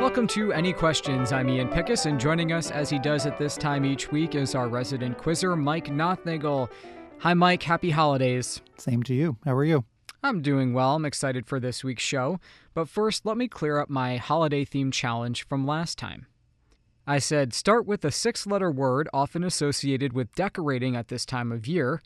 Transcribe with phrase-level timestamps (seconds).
[0.00, 1.30] Welcome to Any Questions.
[1.30, 4.54] I'm Ian Pickus, and joining us as he does at this time each week is
[4.54, 6.70] our resident quizzer, Mike Nothnagel.
[7.18, 7.62] Hi, Mike.
[7.62, 8.62] Happy holidays.
[8.78, 9.36] Same to you.
[9.44, 9.84] How are you?
[10.22, 10.94] I'm doing well.
[10.94, 12.40] I'm excited for this week's show.
[12.72, 16.24] But first, let me clear up my holiday themed challenge from last time.
[17.06, 21.52] I said start with a six letter word often associated with decorating at this time
[21.52, 22.00] of year.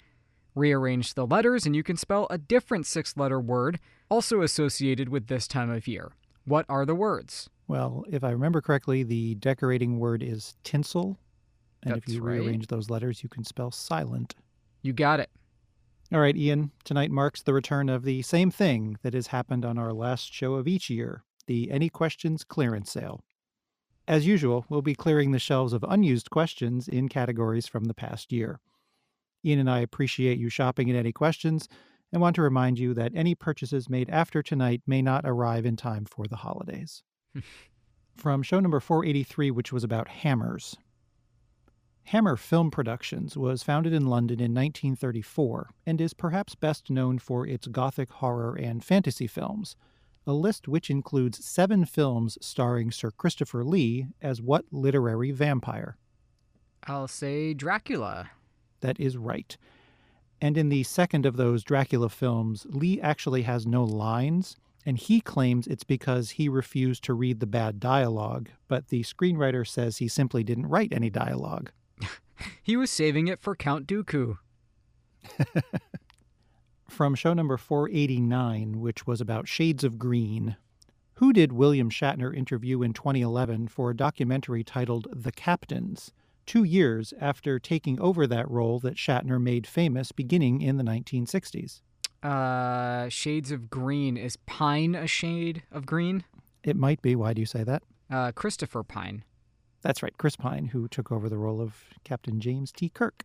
[0.56, 5.28] Rearrange the letters, and you can spell a different six letter word also associated with
[5.28, 6.10] this time of year.
[6.44, 7.48] What are the words?
[7.66, 11.18] Well, if I remember correctly, the decorating word is tinsel.
[11.82, 12.38] And if you right.
[12.38, 14.34] rearrange those letters, you can spell silent.
[14.82, 15.30] You got it.
[16.12, 19.78] All right, Ian, tonight marks the return of the same thing that has happened on
[19.78, 23.24] our last show of each year the Any Questions clearance sale.
[24.06, 28.32] As usual, we'll be clearing the shelves of unused questions in categories from the past
[28.32, 28.60] year.
[29.44, 31.68] Ian and I appreciate you shopping at Any Questions
[32.12, 35.76] and want to remind you that any purchases made after tonight may not arrive in
[35.76, 37.02] time for the holidays.
[38.16, 40.76] From show number 483, which was about hammers.
[42.04, 47.46] Hammer Film Productions was founded in London in 1934 and is perhaps best known for
[47.46, 49.74] its gothic horror and fantasy films,
[50.26, 55.96] a list which includes seven films starring Sir Christopher Lee as what literary vampire?
[56.86, 58.30] I'll say Dracula.
[58.80, 59.56] That is right.
[60.40, 65.20] And in the second of those Dracula films, Lee actually has no lines, and he
[65.20, 70.08] claims it's because he refused to read the bad dialogue, but the screenwriter says he
[70.08, 71.70] simply didn't write any dialogue.
[72.62, 74.38] He was saving it for Count Dooku.
[76.88, 80.56] From show number 489, which was about Shades of Green.
[81.14, 86.10] Who did William Shatner interview in 2011 for a documentary titled The Captains,
[86.44, 91.82] two years after taking over that role that Shatner made famous beginning in the 1960s?
[92.24, 94.16] Uh, shades of green.
[94.16, 96.24] Is pine a shade of green?
[96.62, 97.14] It might be.
[97.14, 97.82] Why do you say that?
[98.10, 99.24] Uh, Christopher Pine.
[99.82, 102.88] That's right, Chris Pine, who took over the role of Captain James T.
[102.88, 103.24] Kirk.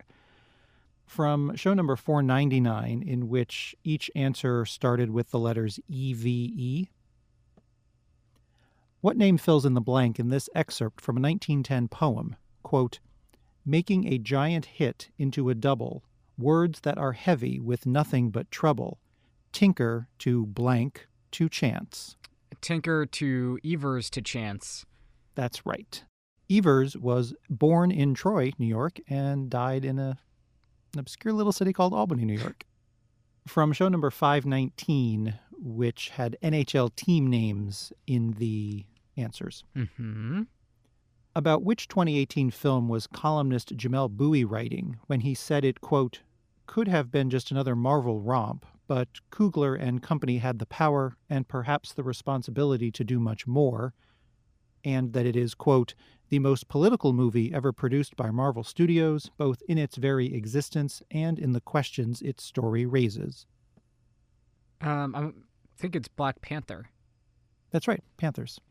[1.05, 6.87] From show number 499, in which each answer started with the letters EVE.
[9.01, 12.35] What name fills in the blank in this excerpt from a 1910 poem?
[12.63, 12.99] Quote,
[13.65, 16.03] Making a giant hit into a double,
[16.39, 18.99] words that are heavy with nothing but trouble.
[19.51, 22.15] Tinker to blank to chance.
[22.61, 24.85] Tinker to Evers to Chance.
[25.35, 26.03] That's right.
[26.49, 30.17] Evers was born in Troy, New York, and died in a,
[30.93, 32.65] an obscure little city called Albany, New York.
[33.47, 38.85] From show number 519, which had NHL team names in the
[39.15, 39.63] answers.
[39.75, 40.43] Mm-hmm.
[41.35, 46.21] About which 2018 film was columnist Jamelle Bouie writing when he said it, quote,
[46.69, 51.47] could have been just another Marvel romp, but Coogler and company had the power and
[51.47, 53.95] perhaps the responsibility to do much more,
[54.85, 55.95] and that it is, quote,
[56.29, 61.39] the most political movie ever produced by Marvel Studios, both in its very existence and
[61.39, 63.47] in the questions its story raises.
[64.79, 65.31] Um, I
[65.75, 66.91] think it's Black Panther.
[67.71, 68.61] That's right, Panthers.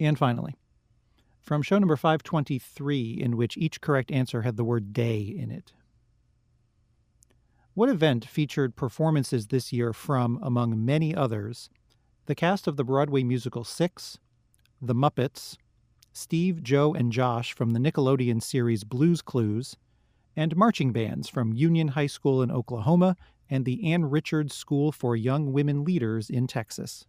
[0.00, 0.56] And finally,
[1.42, 5.74] from show number 523, in which each correct answer had the word day in it.
[7.76, 11.68] What event featured performances this year from, among many others,
[12.24, 14.16] the cast of the Broadway musical Six,
[14.80, 15.58] The Muppets,
[16.14, 19.76] Steve, Joe, and Josh from the Nickelodeon series Blues Clues,
[20.34, 23.14] and marching bands from Union High School in Oklahoma
[23.50, 27.04] and the Ann Richards School for Young Women Leaders in Texas?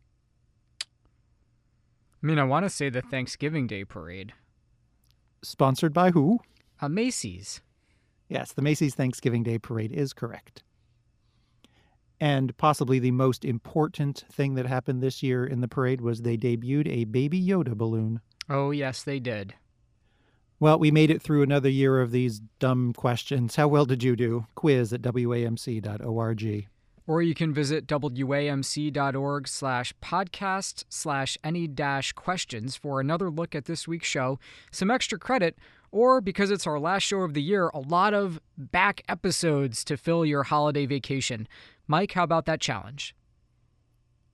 [0.82, 0.86] I
[2.22, 4.34] mean, I want to say the Thanksgiving Day Parade.
[5.42, 6.42] Sponsored by who?
[6.82, 7.62] Uh, Macy's.
[8.28, 10.64] Yes, the Macy's Thanksgiving Day Parade is correct.
[12.20, 16.36] And possibly the most important thing that happened this year in the parade was they
[16.36, 18.22] debuted a Baby Yoda balloon.
[18.50, 19.54] Oh, yes, they did.
[20.60, 23.56] Well, we made it through another year of these dumb questions.
[23.56, 24.48] How well did you do?
[24.56, 26.68] Quiz at wamc.org.
[27.08, 33.66] Or you can visit wamc.org slash podcast slash any dash questions for another look at
[33.66, 34.40] this week's show,
[34.72, 35.58] some extra credit,
[35.90, 39.96] or because it's our last show of the year, a lot of back episodes to
[39.96, 41.48] fill your holiday vacation.
[41.88, 43.16] Mike, how about that challenge?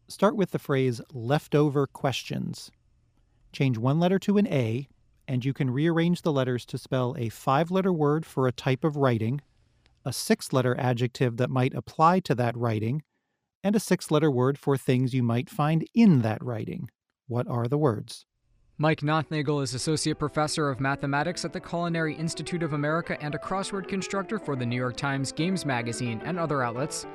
[0.08, 2.72] Start with the phrase leftover questions.
[3.52, 4.88] Change one letter to an A,
[5.28, 8.84] and you can rearrange the letters to spell a five letter word for a type
[8.84, 9.42] of writing,
[10.06, 13.04] a six letter adjective that might apply to that writing,
[13.64, 16.90] and a six letter word for things you might find in that writing.
[17.28, 18.26] What are the words?
[18.78, 23.38] Mike Nothnagel is Associate Professor of Mathematics at the Culinary Institute of America and a
[23.38, 27.06] crossword constructor for the New York Times Games Magazine and other outlets.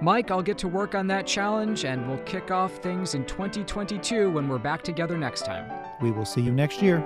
[0.00, 4.30] Mike, I'll get to work on that challenge and we'll kick off things in 2022
[4.30, 5.68] when we're back together next time.
[6.00, 7.04] We will see you next year.